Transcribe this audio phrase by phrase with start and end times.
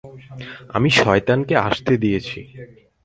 [0.69, 2.39] আমি শয়তানকে আসতে দিয়েছি।